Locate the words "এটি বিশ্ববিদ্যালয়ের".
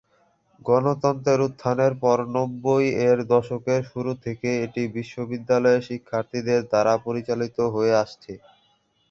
4.65-5.87